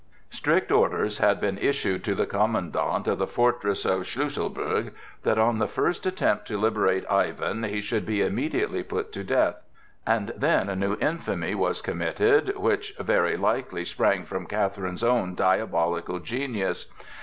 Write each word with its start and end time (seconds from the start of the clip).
Strict 0.31 0.71
orders 0.71 1.19
had 1.19 1.39
been 1.39 1.59
issued 1.59 2.03
to 2.05 2.15
the 2.15 2.25
commandant 2.25 3.07
of 3.07 3.19
the 3.19 3.27
fortress 3.27 3.85
of 3.85 4.01
Schlüsselburg 4.01 4.93
that 5.21 5.37
on 5.37 5.59
the 5.59 5.67
first 5.67 6.07
attempt 6.07 6.47
to 6.47 6.57
liberate 6.57 7.05
Ivan 7.07 7.61
he 7.65 7.81
should 7.81 8.03
be 8.03 8.23
immediately 8.23 8.81
put 8.81 9.11
to 9.11 9.23
death. 9.23 9.61
And 10.03 10.33
then 10.35 10.69
a 10.69 10.75
new 10.75 10.97
infamy 10.99 11.53
was 11.53 11.83
committed 11.83 12.57
which 12.57 12.95
very 12.99 13.37
likely 13.37 13.85
sprang 13.85 14.23
from 14.25 14.47
Catherine's 14.47 15.03
own 15.03 15.35
diabolical 15.35 16.17
genius. 16.17 16.87